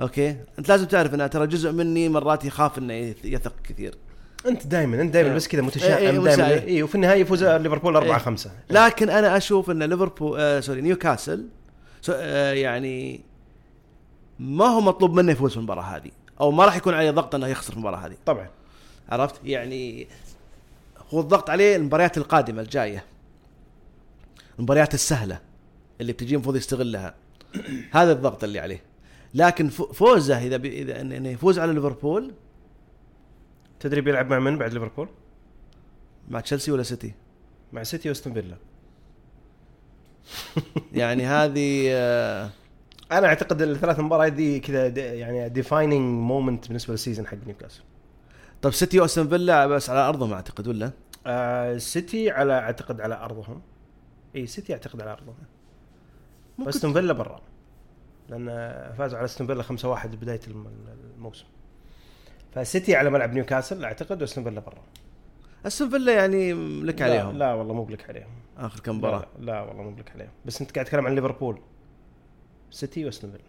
[0.00, 3.94] okay؟ أنت لازم تعرف ان ترى جزء مني مرات يخاف إنه يث- يثق كثير.
[4.46, 5.36] أنت دائما أنت دائما إيه.
[5.36, 6.62] بس كذا إيه، متشائم إيه، دائما.
[6.66, 8.18] اي وفي النهاية يفوز ليفربول 4 إيه.
[8.22, 11.46] 5 لكن أنا أشوف إن ليفربول آه sorry نيوكاسل
[12.00, 13.20] so آه يعني
[14.38, 17.46] ما هو مطلوب منه يفوز في المباراة هذه أو ما راح يكون عليه ضغط إنه
[17.46, 18.16] يخسر في المباراة هذه.
[18.26, 18.48] طبعا.
[19.08, 20.06] عرفت؟ يعني
[21.14, 23.04] هو الضغط عليه المباريات القادمة الجاية.
[24.58, 25.38] المباريات السهلة.
[26.02, 27.14] اللي بتجي المفروض يستغلها
[27.98, 28.82] هذا الضغط اللي عليه.
[29.34, 32.32] لكن فوزه إذا إذا انه يفوز على ليفربول.
[33.80, 35.08] تدري بيلعب مع من بعد ليفربول؟
[36.28, 37.14] مع تشيلسي ولا سيتي؟
[37.72, 38.56] مع سيتي وأستون فيلا.
[40.92, 42.50] يعني هذه آه
[43.12, 47.82] أنا أعتقد الثلاث مباريات دي كذا دي- يعني defining moment بالنسبة لل season حق نيوكاسل
[48.62, 50.92] طب سيتي وأستون فيلا بس على أرضهم أعتقد ولا؟
[51.26, 53.62] آه سيتي على أعتقد على أرضهم.
[54.36, 55.34] إي سيتي أعتقد على أرضهم.
[56.62, 57.40] ممكن واستون فيلا برا.
[58.28, 58.46] لأن
[58.98, 60.66] فازوا على استون فيلا 5-1 بداية الم-
[61.16, 61.44] الموسم.
[62.54, 64.82] فسيتي على ملعب نيوكاسل أعتقد واستون فيلا برا.
[65.66, 67.38] استون فيلا يعني لك لا, عليهم.
[67.38, 68.30] لا والله مو بلك عليهم.
[68.58, 69.26] آخر كم لا, مباراة.
[69.38, 70.30] لا, لا والله مو بلك عليهم.
[70.44, 71.60] بس أنت قاعد تتكلم عن ليفربول.
[72.70, 73.42] سيتي واستون فيلا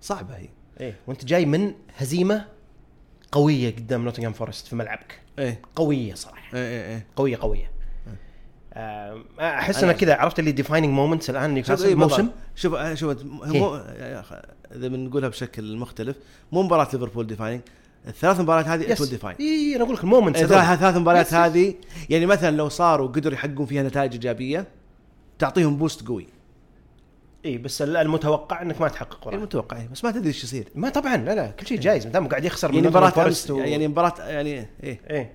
[0.00, 0.48] صعبة هي.
[0.80, 2.46] إيه وأنت جاي من هزيمة
[3.32, 5.20] قوية قدام نوتنغهام فورست في ملعبك.
[5.38, 5.62] إيه.
[5.76, 6.56] قوية صراحة.
[6.56, 7.06] إيه إيه, إيه.
[7.16, 7.70] قوية قوية.
[8.78, 12.28] آه، أحس أنا- انه كذا عرفت اللي defining moments الآن نيوكاسل؟ إيه موسم.
[12.54, 14.32] شوف آه، شوف مو أخ،
[14.74, 16.16] إذا بنقولها بشكل مختلف
[16.52, 17.60] مو مباراة ليفربول defining
[18.08, 20.42] الثلاث مباريات هذه it will define إي أنا أقول لك ال moments.
[20.42, 21.34] الثلاث ثلاث مباريات.
[21.34, 21.74] هذه
[22.10, 24.66] يعني مثلا لو صاروا قدروا يحققون فيها نتائج إيجابية
[25.38, 26.26] تعطيهم boost قوي.
[27.44, 30.44] إي بس ال- المتوقع إنك ما تحقق يعني وراه متوقع إيه، بس ما تدري إيش
[30.44, 30.68] يصير.
[30.74, 32.06] ما طبعا لا لا كل شيء جايز.
[32.06, 33.58] ما دام قاعد يخسر يعني نوتنغهام مباراة أمس و...
[33.58, 34.50] يعني مباراة يعني
[34.82, 35.00] إيه.
[35.10, 35.32] إيه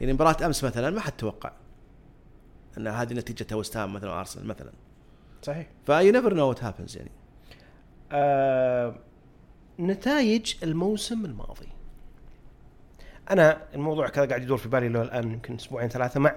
[0.00, 1.52] يعني مباراة أمس مثلا ما حد توقع.
[2.78, 4.72] أن هذه نتيجة ويست هام مثلا أرسنال مثلا.
[5.42, 5.66] صحيح.
[5.86, 7.10] you never know what happens يعني.
[8.12, 8.94] آه
[9.80, 11.68] نتائج الموسم الماضي.
[13.30, 16.34] أنا الموضوع كذا قاعد يدور في بالي له الآن يمكن أسبوعين ثلاثة مع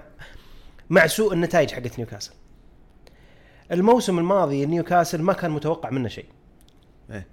[0.90, 2.32] مع سوء النتائج حقت نيوكاسل.
[3.72, 6.26] الموسم الماضي نيوكاسل ما كان متوقع منه شيء.
[7.10, 7.26] إيه.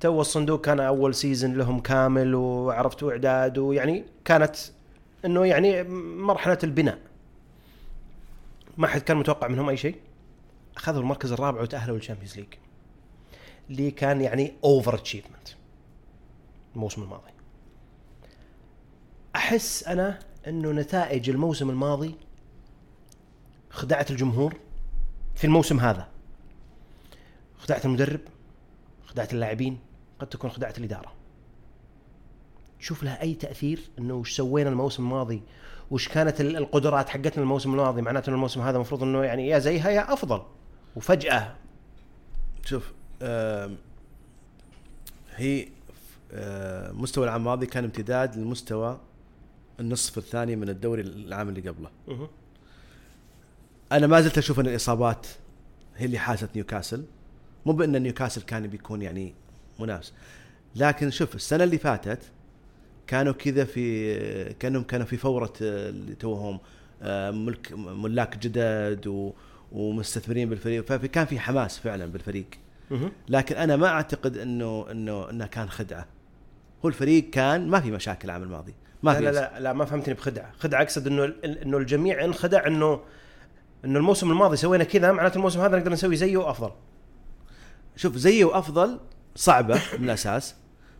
[0.00, 4.56] تو الصندوق كان أول season لهم كامل وعرفت إعداد ويعني كانت
[5.24, 5.82] إنه يعني
[6.16, 6.98] مرحلة البناء.
[8.76, 10.00] ما حد كان متوقع منهم أي شيء.
[10.76, 12.54] أخذوا المركز الرابع وتأهلوا لل Champions League.
[13.70, 15.48] اللي كان يعني over achievement
[16.74, 17.30] الموسم الماضي.
[19.36, 22.14] أحس أنا إنه نتائج الموسم الماضي
[23.70, 24.56] خدعت الجمهور
[25.34, 26.08] في الموسم هذا.
[27.58, 28.20] خدعت المدرب
[29.06, 29.78] خدعت اللاعبين
[30.18, 31.12] قد تكون خدعت الإدارة.
[32.78, 35.42] شوف لها أي تأثير إنه وش سوينا الموسم الماضي
[35.90, 39.58] وش كانت ال- القدرات حقتنا الموسم الماضي معناته إنه الموسم هذا المفروض إنه يعني يا
[39.58, 40.42] زيها يا أفضل.
[40.96, 41.54] وفجأة
[42.64, 42.92] شوف
[43.22, 43.76] آم،
[45.36, 45.68] هي
[46.32, 49.00] آه، مستوى العام الماضي كان امتداد للمستوى
[49.80, 51.90] النصف الثاني من الدوري العام اللي قبله.
[53.92, 55.26] أنا ما زلت أشوف إن الإصابات
[55.96, 57.04] هي اللي حاست نيوكاسل.
[57.66, 59.34] مو بإن نيوكاسل كان بيكون يعني
[59.78, 60.12] منافس.
[60.76, 62.18] لكن شوف السنة اللي فاتت
[63.06, 66.60] كانوا كذا في كأنهم كانوا في فورة آه، اللي توهم
[67.02, 69.32] آه، ملك ملاك جدد و
[69.72, 70.84] ومستثمرين بالفريق.
[70.84, 72.46] فكان في حماس فعلا بالفريق.
[73.28, 76.06] لكن أنا ما أعتقد إنه إنه إنه كان خدعة.
[76.84, 78.74] هو الفريق كان ما في مشاكل العام الماضي.
[79.02, 80.52] ما لا في لا, لا لا ما فهمتني بخدعة.
[80.58, 83.00] خدعة أقصد إنه إنه الجميع انخدع إنه
[83.84, 86.70] إنه الموسم الماضي سوينا كذا معناته الموسم هذا نقدر نسوي زيه وأفضل.
[87.96, 89.00] شوف زيه وأفضل
[89.36, 90.54] صعبة من الأساس.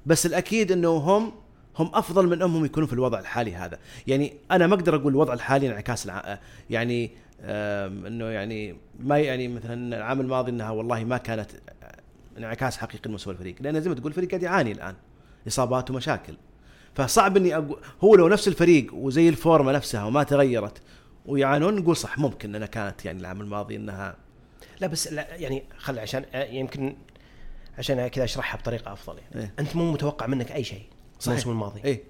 [0.07, 1.33] بس الأكيد إنه هم
[1.79, 5.33] هم أفضل من أنهم يكونوا في الوضع الحالي هذا يعني أنا ما أقدر أقول الوضع
[5.33, 6.11] الحالي انعكاس.
[6.71, 7.11] يعني
[7.45, 11.51] إنه يعني ما يعني مثلا العام الماضي إنها والله ما كانت
[12.39, 14.95] انعكاس حقيقي لمستوى الفريق لأن زي ما تقول الفريق قاعد يعاني الآن
[15.49, 16.35] إصابات ومشاكل
[16.95, 20.83] فصعب إني أقول هو لو نفس الفريق وزي الفورمة نفسها وما تغيرت
[21.27, 24.17] ويعانون نقول صح ممكن إنها كانت يعني العام الماضي إنها
[24.81, 26.97] لا بس لا يعني خلي عشان آه، يمكن
[27.79, 29.55] عشان كذا أشرحها بطريقة أفضل يعني إيه.
[29.59, 30.83] أنت مو متوقع منك أي شيء
[31.23, 31.39] صحيح.
[31.39, 31.81] الموسم الماضي.
[31.85, 32.03] إيه.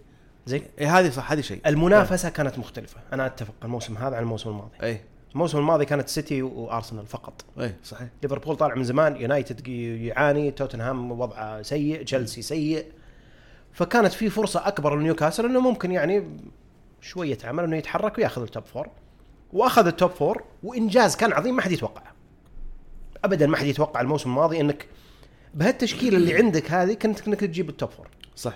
[0.46, 1.61] زي إيه هذه صح هذه شيء.
[1.66, 3.01] المنافسة كانت مختلفة.
[3.12, 4.77] أنا أتفق الموسم هذا عن الموسم الماضي.
[4.83, 5.05] إيه.
[5.33, 7.44] الموسم الماضي كانت سيتي وأرسنال فقط.
[7.61, 7.77] إيه.
[7.85, 8.09] صحيح.
[8.22, 12.87] ليفربول طالع من زمان يونايتد يعاني توتنهام وضعه سيء تشيلسي سيء.
[13.72, 16.38] فكانت في فرصة أكبر لنيوكاسل إنه ممكن يعني
[17.01, 18.88] شوية عمل إنه يتحرك وياخذ ال top four
[19.53, 22.12] وأخذ ال top four وإنجاز كان عظيم ما حد يتوقعه.
[23.25, 24.87] ابدا ما حد يتوقع الموسم الماضي إنك
[25.55, 28.55] بهالتشكيلة اللي عندك هذه كنت إنك تجيب ال top four صح.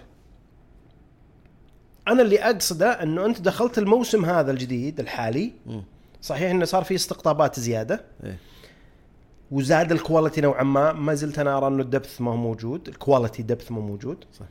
[2.08, 5.52] أنا اللي أقصده إنه أنت دخلت الموسم هذا الجديد الحالي.
[6.22, 8.38] صحيح إنه صار في استقطابات زيادة إيه.
[9.50, 12.88] وزاد ال quality نوعا ما ما زلت أنا أرى إنه ال depth ما هو موجود
[12.88, 14.46] ال quality depth مو موجود صح.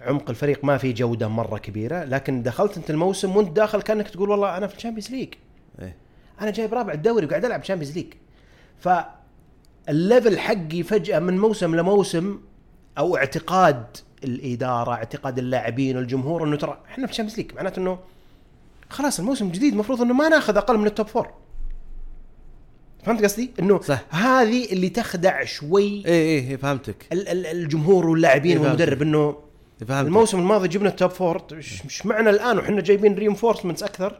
[0.00, 4.30] عمق الفريق ما في جودة مرة كبيرة لكن دخلت أنت الموسم وأنت داخل كأنك تقول
[4.30, 5.34] والله أنا في ال Champions League
[5.82, 5.96] إيه
[6.40, 8.14] أنا جايب رابع الدوري وقاعد ألعب Champions League
[8.78, 12.40] فال level حقي فجأة من موسم لموسم
[12.98, 13.84] أو اعتقاد
[14.24, 17.98] الإدارة اعتقاد اللاعبين والجمهور إنه ترى إحنا في ال Champions League معناته إنه
[18.90, 21.28] خلاص الموسم الجديد المفروض إنه ما ناخذ أقل من ال top four
[23.04, 24.04] فهمت قصدي؟ إنه صح.
[24.14, 28.64] هذه اللي تخدع شوي إيه إيه, إيه فهمتك ال- ال- الجمهور واللاعبين إيه،.
[28.64, 29.36] والمدرب إنه
[29.88, 34.18] فهمتك الموسم الماضي جبنا ال top four مش, مش معنى الآن وحنا جايبين reinforcements أكثر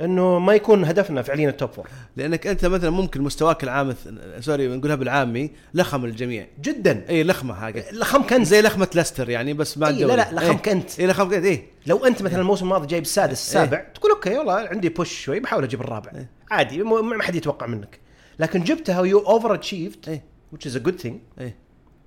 [0.00, 3.94] إنه ما يكون هدفنا فعليا ال top four لأنك أنت مثلا ممكن مستواك العام
[4.40, 7.04] sorry بنقولها بالعامي لخم الجميع جدا.
[7.08, 7.84] اي لخمة حاجة.
[7.92, 10.56] لخم كنت زي لخمة ليستر يعني بس مع إيه، لا لا لخم إيه.
[10.56, 11.66] كنت اي لخم كنت إيه.
[11.86, 15.64] لو أنت مثلا الموسم الماضي جايب السادس السابع تقول okay والله عندي push شوي بحاول
[15.64, 16.12] أجيب الرابع.
[16.14, 16.30] إيه.
[16.50, 18.00] عادي ما حد يتوقع منك.
[18.38, 20.24] لكن جبتها و you over achieved إيه.
[20.54, 21.40] which is a good thing.
[21.40, 21.56] إيه.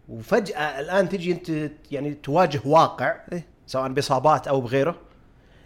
[0.10, 3.46] وفجأة الآن تجي أنت يعني تواجه واقع إيه.
[3.68, 5.09] سواء بإصابات أو بغيره.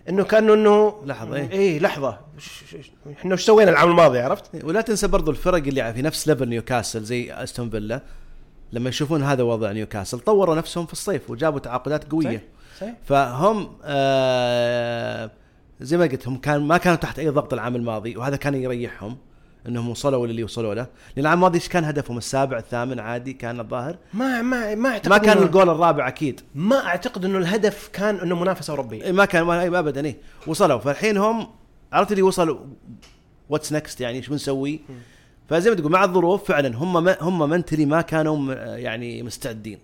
[0.10, 1.52] إنه كأنه إنه لحظة، إيه.
[1.52, 4.64] إيه لحظة ش- ش- إحنا وش سوينا العام الماضي عرفت؟ إيه.
[4.66, 8.02] ولا تنسى برضو الفرق اللي في نفس level نيوكاسل زي أستون فيلا
[8.72, 12.42] لما يشوفون هذا وضع نيوكاسل طوروا نفسهم في الصيف وجابوا تعاقدات قوية صحيح.
[12.80, 15.32] صحيح فهم آه
[15.82, 19.18] زي ما قلت هم كان ما كانوا تحت أي ضغط العام الماضي وهذا كان يريحهم
[19.68, 20.82] إنهم وصلوا للي وصلوا له.
[21.16, 23.98] لأن العام الماضي إيش كان هدفهم السابع الثامن عادي كان الظاهر.
[24.14, 26.42] ما ما ما أعتقد ما كان إنه- الجول الرابع أكيد.
[26.56, 29.04] ما أعتقد إنه الهدف كان إنه منافسة أوروبية.
[29.04, 30.18] إيه ما كان ما إيه ابدا إيه.
[30.48, 30.80] وصلوا.
[30.80, 31.48] فالحين هم
[31.94, 32.58] عرفت اللي وصلوا.
[33.50, 34.80] what's next يعني؟ إيش بنسوي؟
[35.50, 39.80] فزي ما تقول مع الظروف فعلا هم ما هم mentally ما كانوا يعني مستعدين.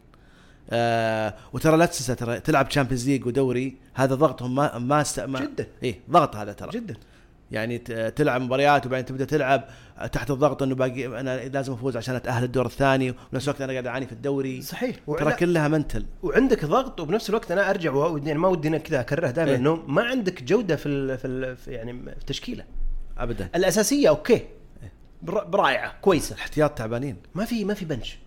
[0.71, 5.19] آه وترى لا تنسى ترى تلعب Champions League ودوري هذا ضغطهم ما ما, است...
[5.19, 5.67] ما جداً.
[5.83, 6.69] إيه ضغط هذا ترى.
[6.71, 6.95] جدا.
[7.51, 7.77] يعني
[8.15, 9.63] تلعب مباريات وبعدين تبدأ تلعب
[10.11, 13.87] تحت الضغط إنه باقي أنا لازم أفوز عشان أتأهل الدور الثاني ونفس الوقت أنا قاعد
[13.87, 14.61] أعاني في الدوري.
[14.61, 14.95] صحيح.
[15.19, 16.05] ترى كلها mental.
[16.23, 19.57] وعندك ضغط وبنفس الوقت أنا أرجع وأود- يعني ما ودي كذا أكررها دائما إيه.
[19.57, 22.63] إنه ما عندك جودة في ال في, ال في يعني في التشكيله
[23.17, 23.49] ابدا.
[23.55, 24.41] الأساسية okay.
[25.21, 26.35] بر- برائعة كويسة.
[26.35, 27.15] احتياط تعبانين.
[27.35, 28.17] ما في ما في bench.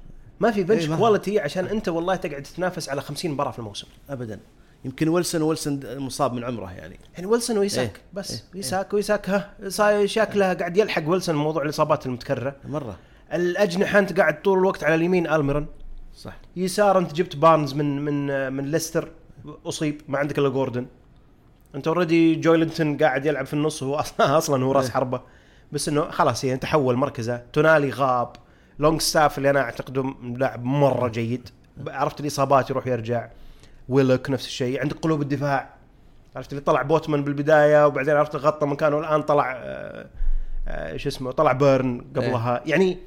[0.40, 3.86] ما في bench إيه، quality عشان أنت والله تقعد تتنافس على 50 مباراة في الموسم.
[4.10, 4.40] ابدا.
[4.84, 6.98] يمكن ويلسون ويلسون مصاب من عمره يعني.
[7.14, 8.02] يعني ويلسون ويإيزاك إيه.
[8.12, 8.40] بس إيه.
[8.54, 12.56] وإيزاك وإيزاك ها شكله قاعد يلحق ويلسون موضوع الإصابات المتكررة.
[12.64, 12.96] مرة.
[13.32, 15.66] الأجنحة أنت قاعد طول الوقت على اليمين ألميرون
[16.14, 16.36] صح.
[16.56, 19.08] يسار أنت جبت بارنز من من من ليستر
[19.66, 20.86] أصيب ما عندك إلا جوردن.
[21.74, 24.92] أنت already جويلنتون قاعد يلعب في النص هو أصلا أصلا هو راس إيه.
[24.92, 25.20] حربة.
[25.72, 27.42] بس إنه خلاص يعني تحول مركزه.
[27.52, 28.32] تونالي غاب.
[28.78, 31.48] لونج ستاف اللي أنا أعتقده لاعب مرة جيد.
[31.88, 33.28] عرفت الإصابات يروح يرجع
[33.88, 34.80] ويلوك نفس الشيء.
[34.80, 35.74] عندك قلوب الدفاع.
[36.36, 38.98] عرفت اللي طلع بوتمان بالبداية وبعدين عرفت غطى مكانه.
[38.98, 40.06] الآن طلع آه،
[40.68, 42.62] آه، شو اسمه طلع بيرن قبلها.
[42.66, 42.98] يعني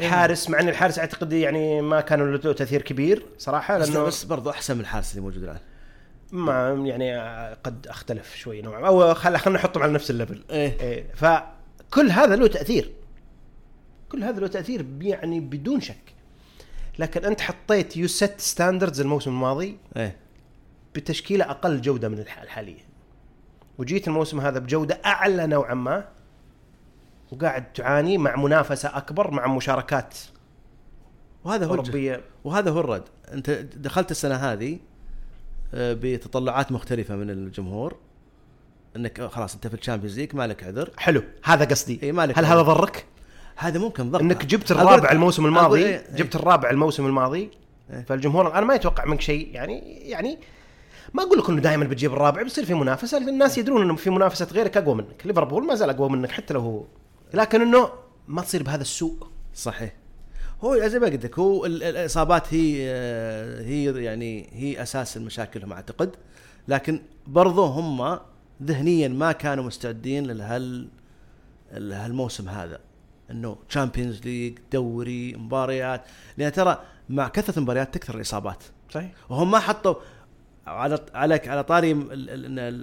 [0.00, 4.50] حارس مع إن الحارس أعتقد يعني ما كان له تأثير كبير صراحة لأنه بس برضو
[4.50, 5.58] أحسن من الحارس اللي موجود الآن.
[6.32, 7.18] ما يعني
[7.64, 8.86] قد أختلف شوي نوعا ما.
[8.86, 10.42] أو خل خلينا نحطهم على نفس ال level.
[10.50, 10.80] إيه.
[10.80, 12.92] إيه فكل هذا له تأثير.
[14.08, 16.11] كل هذا له تأثير يعني بدون شك.
[16.98, 20.16] لكن أنت حطيت you set standards الموسم الماضي إيه.
[20.94, 22.80] بتشكيلة أقل جودة من الح- الحالية.
[23.78, 26.08] وجيت الموسم هذا بجودة أعلى نوعا ما
[27.32, 30.18] وقاعد تعاني مع منافسة أكبر مع مشاركات
[31.44, 32.20] وهذا هو أوروبية.
[32.44, 33.04] وهذا هو الرد.
[33.32, 34.78] أنت دخلت السنة هذه
[35.74, 37.96] آه، بتطلعات مختلفة من الجمهور
[38.96, 40.90] إنك خلاص أنت في ال Champions League ما لك عذر.
[40.96, 41.22] حلو.
[41.44, 42.00] هذا قصدي.
[42.02, 42.54] إيه، مالك هل عذر.
[42.54, 43.06] هذا ضرك؟
[43.56, 44.22] هذا ممكن ضغط.
[44.22, 46.04] إنك جبت الرابع الموسم الماضي إيه،.
[46.16, 47.50] جبت الرابع الموسم الماضي
[47.90, 48.04] إيه.
[48.04, 50.38] فالجمهور الان ما يتوقع منك شيء يعني يعني
[51.14, 54.46] ما أقول لك إنه دائما بتجيب الرابع بيصير في منافسة الناس يدرون إنه في منافسة
[54.52, 55.26] غيرك أقوى منك.
[55.26, 56.84] ليفربول ما زال أقوى منك حتى لو هو.
[57.34, 57.88] لكن إنه
[58.28, 59.16] ما تصير بهذا السوء.
[59.54, 59.92] صحيح.
[60.64, 65.16] هو زي ما قلت لك هو ال- ال- الإصابات هي آه، هي يعني هي أساس
[65.16, 66.10] مشاكلهم أعتقد.
[66.68, 68.18] لكن برضو هم
[68.62, 70.88] ذهنيا ما كانوا مستعدين لهال
[71.72, 72.78] هالموسم هذا.
[73.30, 76.04] إنه Champions League دوري مباريات.
[76.36, 78.62] لأن ترى مع كثرة المباريات تكثر الإصابات.
[78.90, 79.12] صحيح.
[79.28, 79.94] وهم ما حطوا
[80.66, 81.94] على على على طاري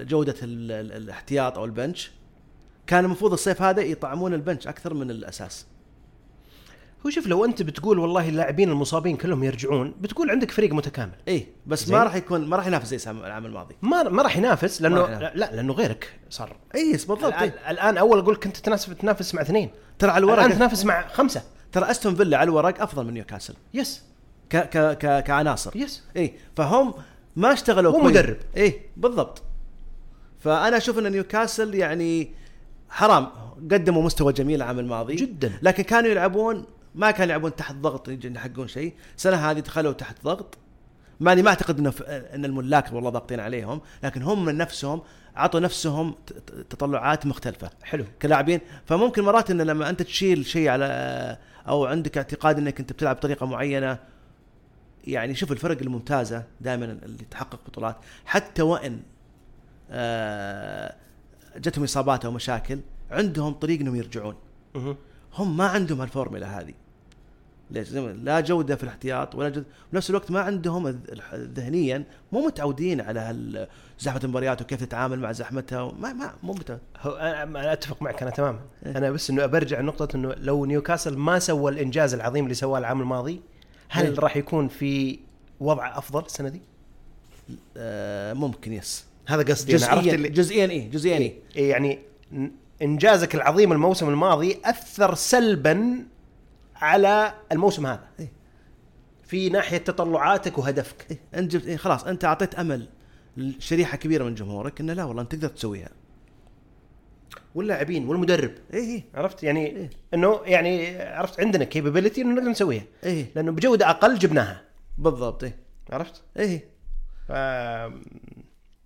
[0.06, 2.12] جودة ال- ال- الاحتياط أو ال bench.
[2.88, 5.66] كان المفروض الصيف هذا يطعمون ال bench أكثر من الأساس.
[7.06, 11.12] هو شوف لو أنت بتقول والله اللاعبين المصابين كلهم يرجعون بتقول عندك فريق متكامل.
[11.28, 11.98] إيه بس زين.
[11.98, 13.76] ما راح يكون ما راح ينافس زي العام الماضي.
[13.82, 16.56] ما ما راح ينافس لأنه لا, لا لأنه غيرك صار.
[16.76, 17.24] اي بالضبط.
[17.24, 17.72] الآن, إيه.
[17.72, 19.70] الآن أول أقول كنت تنافس تنافس مع اثنين.
[20.00, 21.44] ترى على الآن الورق تنافس مع خمسة.
[21.72, 23.54] ترى أستون فيلا على الورق أفضل من نيوكاسل.
[23.74, 24.04] yes.
[24.50, 25.72] ك ك ك كعناصر.
[25.76, 26.04] yes.
[26.18, 26.94] اي فهم
[27.36, 28.04] ما اشتغلوا هو.
[28.04, 28.38] مدرب.
[28.58, 29.42] إيه بالضبط.
[30.40, 32.32] فأنا أشوف إن نيوكاسل يعني
[32.90, 33.28] حرام
[33.72, 35.16] قدموا مستوى جميل العام الماضي.
[35.16, 35.60] جدا.
[35.62, 38.94] لكن كانوا يلعبون ما كانوا يلعبون تحت ضغط يحققون شيء.
[39.18, 40.58] السنة هذه دخلوا تحت ضغط.
[41.20, 45.02] ماني ما أعتقد إنه إن الملاك والله ضاغطين عليهم لكن هم من نفسهم
[45.36, 46.16] عطوا نفسهم
[46.70, 47.70] تطلعات مختلفة.
[47.84, 48.06] حلو.
[48.22, 48.62] كلاعبين.
[48.86, 53.46] فممكن مرات إن لما أنت تشيل شيء على أو عندك اعتقاد إنك أنت بتلعب بطريقة
[53.46, 54.00] معينة
[55.08, 57.96] يعني شوف الفرق الممتازة دائما اللي تحقق بطولات.
[58.26, 59.00] حتى وإن
[59.92, 60.96] آه،
[61.58, 62.80] جتهم إصابات أو مشاكل
[63.12, 64.36] عندهم طريق إنهم يرجعون.
[65.34, 66.74] هم ما عندهم هالفورمولا هذه
[67.72, 71.02] ليش لا جودة في الاحتياط ولا جوده بنفس الوقت ما عندهم
[71.34, 73.68] ذهنيا مو متعودين على
[74.00, 78.22] زحمة المباريات وكيف تتعامل مع زحمتها ما ما مو متعود هو أنا أنا أتفق معك
[78.22, 78.98] أنا تماما إيه.
[78.98, 83.02] أنا بس إنه برجع لنقطه إنه لو نيوكاسل ما سوى الإنجاز العظيم اللي سواه العام
[83.02, 83.42] الماضي
[83.90, 84.20] هل إيه.
[84.20, 85.20] راح يكون في
[85.60, 86.62] وضع أفضل السنة دي؟
[87.78, 92.00] آه، ممكن يس هذا قصدي أنا عرفت جزئيا اللي جزئيا إيه جزئيا إيه إيه يعني
[92.82, 96.06] إنجازك العظيم الموسم الماضي أثر سلبا
[96.76, 98.08] على الموسم هذا.
[98.20, 98.32] إيه.
[99.24, 101.08] في ناحية تطلعاتك وهدفك.
[101.12, 102.90] إيه، أنت جبت إيه خلاص أنت أعطيت أمل
[103.38, 105.90] لشريحة كبيرة من جمهورك إنه لا والله أنت تقدر تسويها.
[107.56, 108.52] واللاعبين والمدرب.
[108.74, 109.04] إيه إيه.
[109.16, 109.90] عرفت؟ يعني إيه.
[110.14, 112.84] إنه يعني عرفت عندنا كيبابيلتي إنه نقدر نسويها.
[113.04, 113.26] إيه.
[113.36, 114.62] لأنه بجودة أقل جبناها.
[114.98, 115.58] بالضبط إيه.
[115.92, 116.70] عرفت؟ إيه.
[117.28, 117.32] ف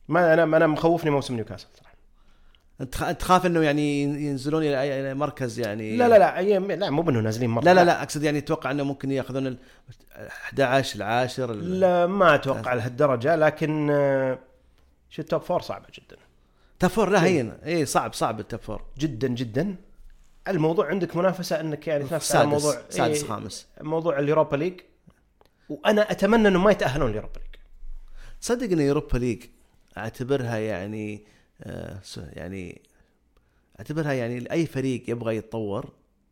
[0.08, 2.63] ما أنا أنا مخوفني موسم نيوكاسل صراحة انت خ- انت
[3.20, 5.98] تخاف إنه يعني ينزلون إلى مركز يعني.
[5.98, 8.84] لا لا لا لا مو بإنه نازلين مره لا لا لا أقصد يعني أتوقع إنه
[8.84, 9.58] ممكن يأخذون ال
[10.16, 14.40] 11 العاشر ال- لا ما أتوقع لهالدرجة لكن آه،
[15.10, 16.18] شو ال top four صعبة جدا.
[16.80, 17.54] top four لا هين.
[17.66, 19.76] إيه صعب صعب ال top four جدا جدا.
[20.48, 23.68] الموضوع عندك منافسة إنك يعني تنافس على موضوع سادس إيه، خامس.
[23.82, 24.80] موضوع ال Europa League.
[25.70, 27.56] وأنا أتمنى انه ما يتأهلون ال Europa League.
[28.42, 29.44] تصدق إن Europa League
[29.98, 31.26] أعتبرها يعني
[32.16, 32.82] يعني
[33.80, 35.90] اعتبرها يعني لأي فريق يبغى يتطور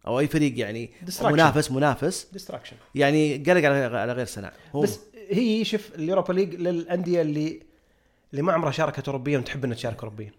[0.07, 0.91] أو أي فريق يعني.
[1.21, 4.27] منافس منافس distraction يعني قلق على على غير
[4.75, 7.61] هو بس هي شوف ال Europa League للأندية اللي
[8.31, 10.31] اللي ما عمرها شاركت اوروبيا وتحب إنها تشارك اوروبيا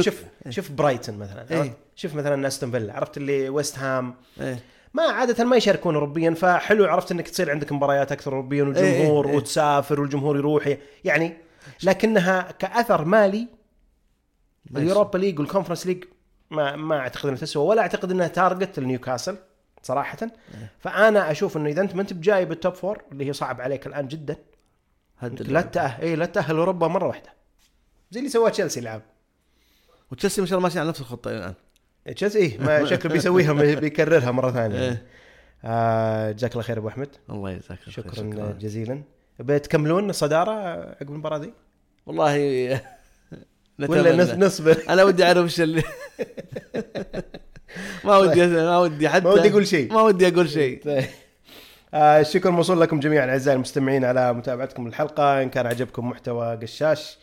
[0.00, 1.46] شوف شوف برايتون مثلا.
[1.50, 4.58] عرفت؟ شوف مثلا أستون فيلا عرفت اللي ويست هام إيه
[4.94, 9.30] ما عادة ما يشاركون اوروبيا فحلو عرفت إنك تصير عندك مباريات أكثر اوروبيا والجمهور إيه،
[9.30, 9.36] إيه.
[9.36, 11.36] وتسافر والجمهور يروح يعني
[11.82, 13.48] لكنها كأثر مالي.
[14.76, 16.04] ال Europa League وال Conference League
[16.50, 19.36] ما ما أعتقد إنها تسوى ولا أعتقد إنها target لنيوكاسل
[19.82, 20.18] صراحة.
[20.22, 20.70] إيه.
[20.78, 23.86] فأنا أشوف إنه إذا أنت ما أنت بجايب ال top four اللي هي صعب عليك
[23.86, 24.36] الآن جدا
[25.22, 27.32] لا تأهل اي لا تأهل أوروبا مرة واحدة.
[28.10, 29.02] زي اللي سواه تشيلسي العام
[30.12, 31.54] وتشيلسي ما شاء الله ماشي على نفس الخطة الآن.
[32.14, 34.80] تشيلسي إيه ما شكله بيسويها بيكررها مرة ثانية.
[34.80, 35.06] إيه.
[35.64, 37.08] آه جزاك الله خير أبو أحمد.
[37.30, 39.02] الله يجزاك الخير، شكرا, جزيلا.
[39.38, 40.52] بتكملون الصدارة
[40.90, 41.52] عقب المباراة دي؟
[42.06, 42.80] والله
[43.78, 44.36] ولا.
[44.36, 45.82] نصبر أنا ودي أعرف إيش اللي
[48.04, 49.92] ما ودي ما ودي حتى ما ودي أقول شيء.
[49.92, 51.04] ما ودي أقول شيء طيب.
[51.94, 57.18] آه الشكر موصول لكم جميعا أعزائي المستمعين على متابعتكم الحلقة إن كان عجبكم محتوى قشاش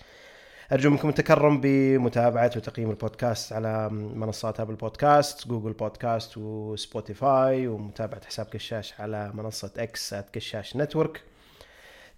[0.72, 8.26] أرجو منكم التكرم بمتابعة وتقييم البودكاست على منصات Apple Podcast Google Podcast و Spotify ومتابعة
[8.26, 11.22] حساب قشاش على منصة إكس قشاش network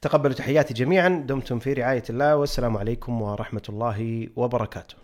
[0.03, 4.95] تقبلوا تحياتي جميعا دمتم في رعاية الله والسلام عليكم ورحمة الله وبركاته.